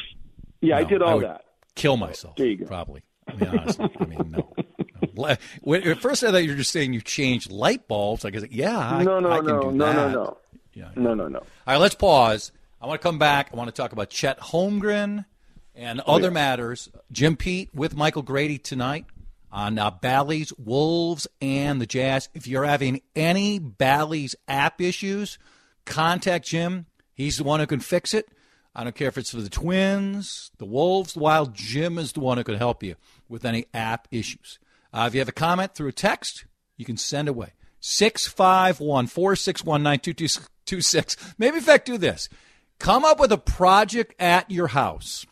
[0.62, 1.42] Yeah, I did all would that.
[1.76, 2.36] Kill myself.
[2.38, 2.66] There you go.
[2.68, 3.02] Probably.
[3.28, 3.90] I mean, honestly.
[4.00, 4.54] I mean, no.
[5.16, 5.36] no.
[5.62, 8.24] When- At first, I thought you were just saying you changed light bulbs.
[8.24, 10.12] I guess, yeah, I, no, no, I can no, do no, no, that.
[10.14, 10.38] no,
[10.76, 10.90] Yeah.
[10.96, 11.40] no, no, no.
[11.40, 12.52] All right, let's pause.
[12.82, 13.50] I want to come back.
[13.52, 15.26] I want to talk about Chet Holmgren
[15.74, 16.90] and Oh, other matters.
[17.12, 19.06] Jim Pete with Michael Grady tonight
[19.52, 22.30] on uh, Bally's, Wolves, and the Jazz.
[22.34, 25.40] If you're having any Bally's app issues,
[25.86, 26.86] contact Jim.
[27.14, 28.28] He's the one who can fix it.
[28.76, 31.54] I don't care if it's for the Twins, the Wolves, the Wild.
[31.54, 32.96] Jim is the one who can help you
[33.30, 34.60] with any app issues.
[34.94, 36.44] Uh, if you have a comment through a text,
[36.76, 37.54] you can send away.
[37.88, 41.36] 651 461 9226.
[41.38, 42.30] Maybe, in fact, do this.
[42.80, 45.28] Come up with a project at your house,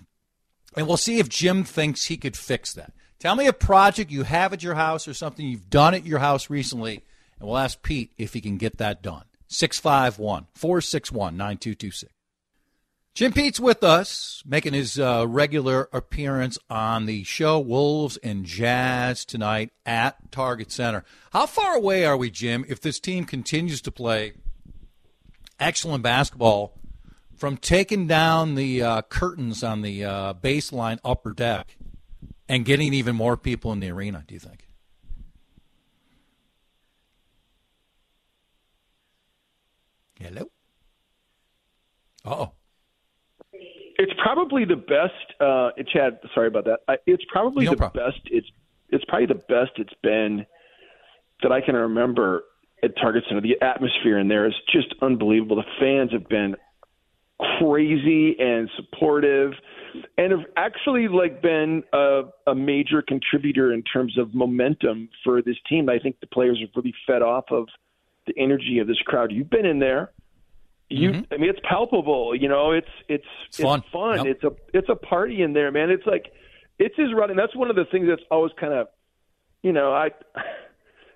[0.78, 2.94] and we'll see if Jim thinks he could fix that.
[3.18, 6.20] Tell me a project you have at your house or something you've done at your
[6.20, 7.04] house recently,
[7.40, 9.24] and we'll ask Pete if he can get that done.
[9.48, 12.14] 651 461 9226.
[13.14, 19.24] Jim Pete's with us, making his uh, regular appearance on the show Wolves and Jazz
[19.24, 21.06] tonight at Target Center.
[21.32, 24.34] How far away are we, Jim, if this team continues to play
[25.60, 26.74] excellent basketball
[27.36, 31.78] from taking down the uh, curtains on the uh, baseline upper deck
[32.50, 34.68] and getting even more people in the arena, do you think?
[40.20, 40.50] Hello?
[42.26, 42.54] oh.
[43.98, 45.40] It's probably the best.
[45.40, 47.00] Uh, Chad, sorry about that.
[47.06, 48.06] It's probably no the problem.
[48.06, 48.22] best.
[48.26, 48.48] It's
[48.90, 50.46] it's probably the best it's been
[51.42, 52.44] that I can remember
[52.84, 53.42] at Target Center.
[53.42, 55.56] The atmosphere in there is just unbelievable.
[55.58, 56.56] The fans have been
[57.60, 59.54] crazy and supportive,
[60.18, 65.58] and have actually like been a, a major contributor in terms of momentum for this
[65.68, 65.90] team.
[65.90, 67.68] I think the players have really fed off of
[68.28, 69.32] the energy of this crowd.
[69.32, 70.12] You've been in there.
[70.90, 71.34] You, Mm-hmm.
[71.34, 72.36] I mean, it's palpable.
[72.36, 73.26] You know, it's it's
[73.82, 74.26] It's fun.
[74.26, 74.26] Yep.
[74.28, 75.90] It's a it's a party in there, man.
[75.90, 76.32] It's like
[76.80, 77.36] it's his running.
[77.36, 78.88] That's one of the things that's always kind of,
[79.62, 80.10] you know, I.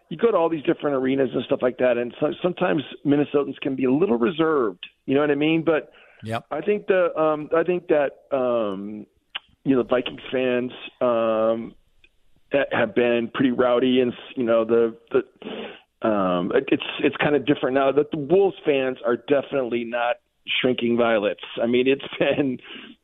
[0.09, 3.59] You go to all these different arenas and stuff like that, and so, sometimes Minnesotans
[3.59, 4.87] can be a little reserved.
[5.05, 5.63] You know what I mean?
[5.65, 5.91] But
[6.23, 6.45] Yep.
[6.51, 9.05] I think the um, I think that um,
[9.63, 11.75] you know the Vikings fans um,
[12.51, 15.23] that have been pretty rowdy, and you know the the
[16.01, 17.91] um, it's it's kind of different now.
[17.91, 20.17] That the Wolves fans are definitely not
[20.61, 21.43] shrinking violets.
[21.61, 22.59] I mean, it's been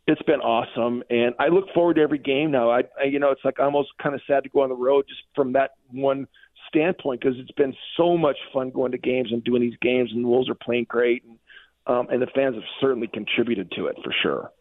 [0.08, 2.70] it's been awesome, and I look forward to every game now.
[2.70, 5.06] I, I you know it's like almost kind of sad to go on the road
[5.08, 6.28] just from that one
[6.70, 10.24] standpoint because it's been so much fun going to games and doing these games, and
[10.24, 11.40] the Wolves are playing great, and
[11.88, 14.52] um, and the fans have certainly contributed to it for sure.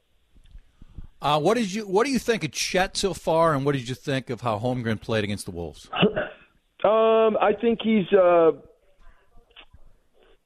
[1.21, 3.89] Uh, what did you What do you think of Chet so far, and what did
[3.89, 5.91] you think of how Holmgren played against the Wolves?
[6.85, 8.53] Um, I think he's uh,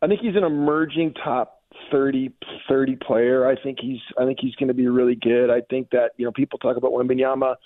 [0.02, 2.30] I think he's an emerging top 30,
[2.68, 3.48] 30 player.
[3.48, 5.50] I think he's I think he's going to be really good.
[5.50, 7.56] I think that you know people talk about Wembanyama.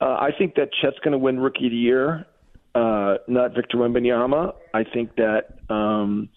[0.00, 2.26] Uh, I think that Chet's going to win Rookie of the Year,
[2.74, 4.52] uh, not Victor Wembanyama.
[4.74, 6.28] I think that um,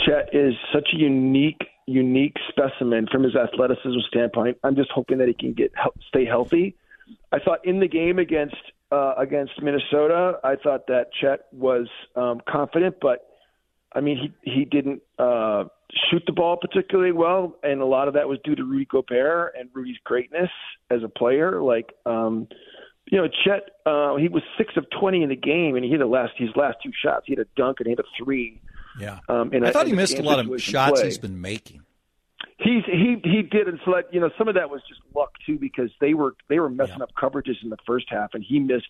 [0.00, 4.58] Chet is such a unique unique specimen from his athleticism standpoint.
[4.64, 5.72] I'm just hoping that he can get
[6.08, 6.76] stay healthy.
[7.32, 8.56] I thought in the game against
[8.90, 13.26] uh, against Minnesota, I thought that Chet was um, confident, but
[13.94, 15.64] I mean he he didn't uh,
[16.10, 19.54] shoot the ball particularly well, and a lot of that was due to Rudy Gobert
[19.58, 20.50] and Rudy's greatness
[20.90, 21.62] as a player.
[21.62, 22.48] Like um,
[23.10, 25.98] you know, Chet uh, he was six of twenty in the game, and he hit
[25.98, 27.24] the last his last two shots.
[27.26, 28.60] He had a dunk and he hit a three.
[28.98, 31.04] Yeah, Um, I thought he missed a lot of shots play.
[31.08, 31.82] he's been making.
[32.58, 35.58] He's he he did and like you know some of that was just luck too
[35.58, 38.88] because they were they were messing up coverages in the first half and he missed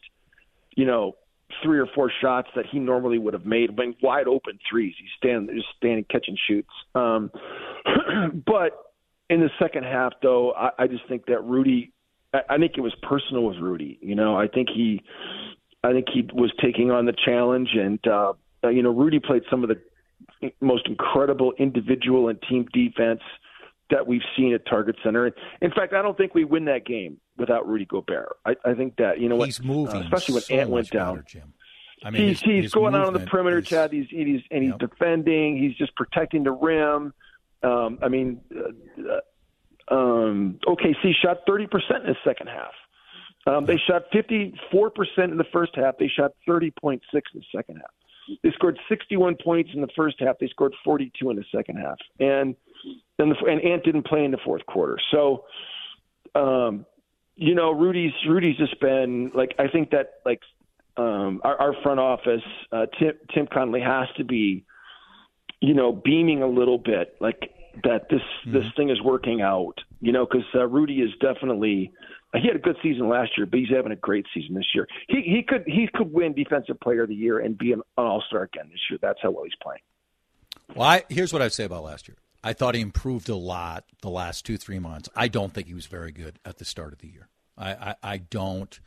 [0.76, 1.16] you know
[1.64, 3.76] three or four shots that he normally would have made.
[3.76, 4.94] Mean, wide open threes.
[4.98, 6.70] He's standing just standing catching shoots.
[6.94, 7.32] Um
[8.46, 8.70] but
[9.28, 11.92] in the second half though I, I just think that Rudy
[12.32, 13.98] I, I think it was personal with Rudy.
[14.00, 15.02] You know I think he
[15.82, 19.64] I think he was taking on the challenge and uh you know Rudy played some
[19.64, 23.22] of the most incredible individual and team defense
[23.90, 25.30] that we've seen at Target Center.
[25.60, 28.36] In fact, I don't think we win that game without Rudy Gobert.
[28.44, 30.90] I, I think that you know He's what, moving, uh, especially when so Ant went
[30.90, 31.16] down.
[31.16, 31.52] better, Jim.
[32.04, 33.92] I mean, he's his- he's his going out on the perimeter, is- Chad.
[33.92, 35.56] He's he's and he's defending.
[35.56, 37.12] He's just protecting the rim.
[37.62, 39.12] Um, I mean, uh,
[39.90, 42.72] uh, um, OKC shot thirty percent in the second half.
[43.46, 45.96] Um, they shot fifty four percent in the first half.
[45.98, 48.38] They shot thirty point six in the second half.
[48.42, 50.36] They scored sixty one points in the first half.
[50.40, 51.96] They scored forty two in the second half.
[52.18, 52.56] And
[53.18, 54.98] and the and Ant didn't play in the fourth quarter.
[55.10, 55.44] So,
[56.34, 56.86] um,
[57.34, 60.40] you know, Rudy's Rudy's just been like I think that like
[60.96, 62.42] um, our, our front office,
[62.72, 64.64] uh, Tim Tim Connelly has to be,
[65.60, 67.50] you know, beaming a little bit like
[67.84, 68.08] that.
[68.10, 69.80] This this thing is working out.
[70.00, 71.92] You know, because uh, Rudy is definitely.
[72.34, 74.86] He had a good season last year, but he's having a great season this year.
[75.08, 78.22] He he could he could win Defensive Player of the Year and be an All
[78.26, 78.98] Star again this year.
[79.00, 79.80] That's how well he's playing.
[80.74, 82.16] Well, I, here's what I'd say about last year.
[82.42, 85.08] I thought he improved a lot the last two, three months.
[85.16, 87.28] I don't think he was very good at the start of the year.
[87.58, 88.78] I, I, I don't.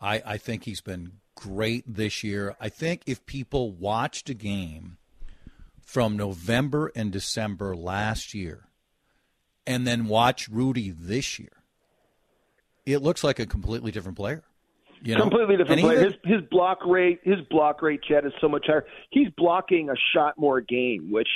[0.00, 2.56] I, I think he's been great this year.
[2.60, 4.98] I think if people watched a game
[5.80, 8.68] from November and December last year
[9.66, 11.62] and then watch Rudy this year,
[12.86, 14.42] it looks like a completely different player.
[15.02, 15.22] You know?
[15.22, 16.04] Completely different player.
[16.04, 18.84] His, his block rate, his block rate, Chad, is so much higher.
[19.10, 21.28] He's blocking a shot more game, which,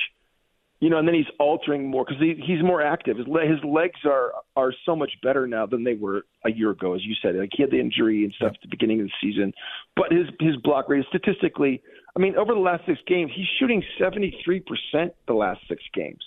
[0.82, 3.16] you know, and then he's altering more because he, he's more active.
[3.16, 6.70] His, le- his legs are are so much better now than they were a year
[6.70, 7.36] ago, as you said.
[7.36, 9.52] Like he had the injury and stuff at the beginning of the season,
[9.94, 11.80] but his his block rate statistically,
[12.16, 15.84] I mean, over the last six games, he's shooting seventy three percent the last six
[15.94, 16.24] games.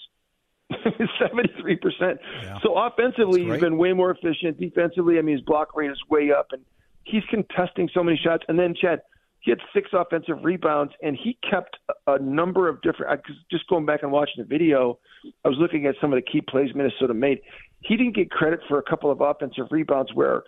[1.20, 2.20] Seventy-three percent.
[2.64, 4.58] So offensively, he's been way more efficient.
[4.58, 6.64] Defensively, I mean, his block rate is way up, and
[7.04, 8.44] he's contesting so many shots.
[8.48, 9.02] And then Chad,
[9.46, 11.78] he had six offensive rebounds, and he kept
[12.08, 13.12] a number of different.
[13.20, 14.98] I- Just going back and watching the video,
[15.46, 17.42] I was looking at some of the key plays Minnesota made.
[17.82, 20.44] He didn't get credit for a couple of offensive rebounds where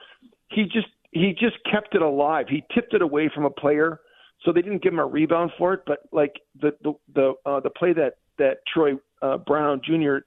[0.50, 2.48] he just he just kept it alive.
[2.50, 4.00] He tipped it away from a player,
[4.44, 5.82] so they didn't give him a rebound for it.
[5.86, 10.18] But like the the the uh, the play that that Troy uh, Brown Jr.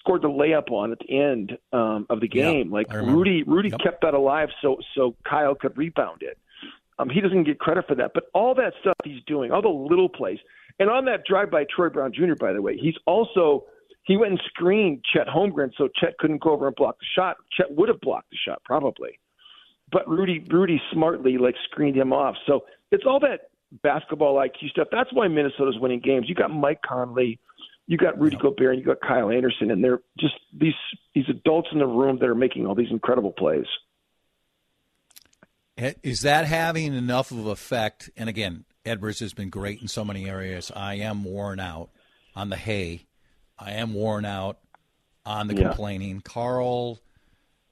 [0.00, 3.68] scored the layup on at the end um, of the Yeah, game, like Rudy Rudy
[3.70, 3.80] Yep.
[3.80, 6.36] kept that alive, so so Kyle could rebound it.
[6.98, 9.68] Um, he doesn't get credit for that, but all that stuff he's doing, all the
[9.68, 10.38] little plays,
[10.78, 12.34] and on that drive by Troy Brown Jr.
[12.38, 13.64] By the way, he's also
[14.04, 17.36] he went and screened Chet Holmgren, so Chet couldn't go over and block the shot.
[17.56, 19.18] Chet would have blocked the shot probably,
[19.92, 22.36] but Rudy Rudy smartly like screened him off.
[22.46, 23.50] So it's all that
[23.82, 24.88] basketball IQ stuff.
[24.90, 26.26] That's why Minnesota's winning games.
[26.28, 27.38] You got Mike Conley,
[27.86, 30.74] you got Rudy Gobert, and you got Kyle Anderson, and they're just these
[31.14, 33.66] these adults in the room that are making all these incredible plays.
[36.02, 38.10] Is that having enough of effect?
[38.16, 40.72] And again, Edwards has been great in so many areas.
[40.74, 41.90] I am worn out
[42.34, 43.06] on the hay.
[43.58, 44.58] I am worn out
[45.24, 45.68] on the Yeah.
[45.68, 46.20] complaining.
[46.20, 47.00] Carl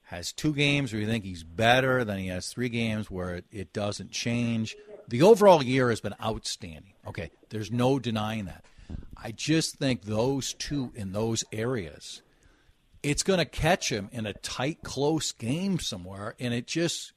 [0.04, 3.44] has two games where you think he's better, then he has three games where it,
[3.50, 4.76] it doesn't change.
[5.08, 6.92] The overall year has been outstanding.
[7.06, 8.64] Okay, there's no denying that.
[9.16, 12.22] I just think those two in those areas,
[13.02, 17.12] it's going to catch him in a tight, close game somewhere, and it just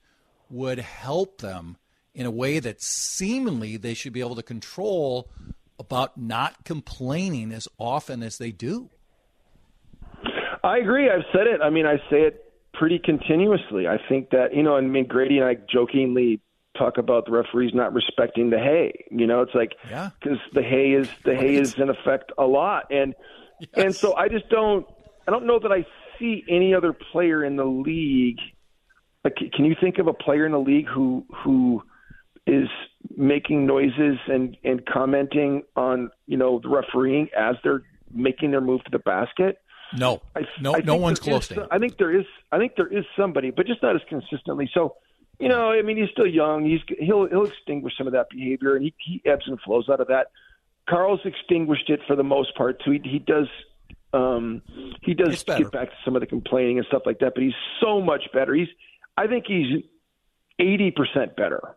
[0.49, 1.77] would help them
[2.13, 5.29] in a way that seemingly they should be able to control
[5.77, 8.89] about not complaining as often as they do.
[10.63, 11.09] I agree.
[11.09, 11.61] I've said it.
[11.61, 13.87] I mean, I say it pretty continuously.
[13.87, 16.41] I think that you know, I mean, Grady and I jokingly
[16.77, 19.05] talk about the referees not respecting the hay.
[19.11, 20.09] You know, it's like Yeah.
[20.21, 23.15] because the hay is the hay is in effect a lot, and
[23.75, 24.85] and so I just don't.
[25.27, 25.85] I don't know that I
[26.17, 28.39] see any other player in the league.
[29.23, 31.83] Like, can you think of a player in the league who who
[32.47, 32.67] is
[33.15, 38.83] making noises and and commenting on you know the refereeing as they're making their move
[38.85, 39.59] to the basket?
[39.97, 42.25] No, I, no, I no one's close to I think there is.
[42.51, 44.69] I think there is somebody, but just not as consistently.
[44.73, 44.95] So,
[45.39, 46.65] you know, I mean, he's still young.
[46.65, 49.99] He's he'll he'll extinguish some of that behavior, and he, he ebbs and flows out
[49.99, 50.27] of that.
[50.87, 52.91] Carl's extinguished it for the most part too.
[52.91, 53.47] He, he does.
[54.11, 54.63] Um,
[55.03, 57.53] he does get back to some of the complaining and stuff like that, but he's
[57.79, 58.55] so much better.
[58.55, 58.67] He's,
[59.23, 59.83] I think he's
[60.59, 61.75] eighty percent better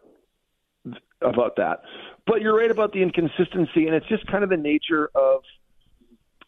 [1.21, 1.83] about that.
[2.27, 5.43] But you're right about the inconsistency, and it's just kind of the nature of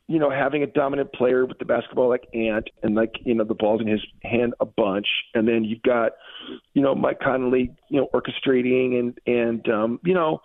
[0.06, 3.44] you know, having a dominant player with the basketball like Ant and like, you know,
[3.44, 5.06] the ball's in his hand a bunch.
[5.32, 6.12] And then you've got,
[6.74, 10.42] you know, Mike Conley, you know, orchestrating and, and, um, you know,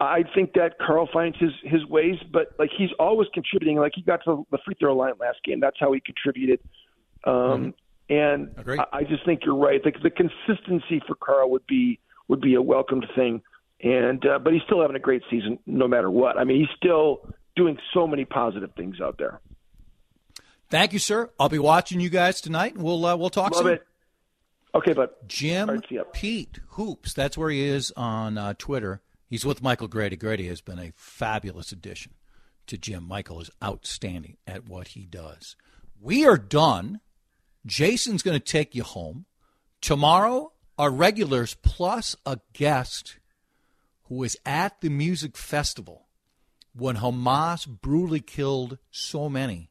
[0.00, 3.76] I think that Carl finds his, his ways, but like he's always contributing.
[3.76, 5.60] Like he got to the free throw line last game.
[5.60, 6.60] That's how he contributed.
[7.24, 7.74] Um,
[8.08, 8.80] and Agreed.
[8.80, 9.82] I, I just think you're right.
[9.82, 11.98] The, the consistency for Carl would be,
[12.28, 13.42] would be a welcomed thing.
[13.80, 16.38] And, uh, but he's still having a great season no matter what.
[16.38, 19.40] I mean, he's still doing so many positive things out there.
[20.70, 21.30] Thank you, sir.
[21.38, 23.74] I'll be watching you guys tonight, and we'll uh, we'll talk Love soon.
[23.74, 23.86] it.
[24.74, 26.12] Okay, but Jim right.
[26.12, 27.14] Pete Hoops.
[27.14, 29.02] That's where he is on uh, Twitter.
[29.28, 30.16] He's with Michael Grady.
[30.16, 32.12] Grady has been a fabulous addition
[32.66, 33.06] to Jim.
[33.06, 35.54] Michael is outstanding at what he does.
[36.00, 37.00] We are done.
[37.66, 39.26] Jason's going to take you home.
[39.80, 43.18] Tomorrow, our regulars plus a guest
[44.04, 46.06] who is at the music festival
[46.76, 49.70] when Hamas brutally killed so many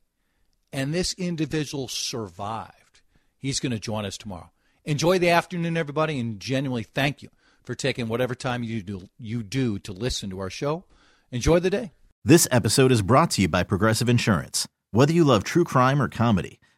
[0.72, 3.02] and this individual survived.
[3.38, 4.52] He's going to join us tomorrow.
[4.86, 7.30] Enjoy the afternoon, everybody, and genuinely thank you
[7.64, 10.86] for taking whatever time you do, you do to listen to our show.
[11.32, 11.92] Enjoy the day.
[12.26, 14.68] This episode is brought to you by Progressive Insurance.
[14.92, 16.60] Whether you love true crime or comedy,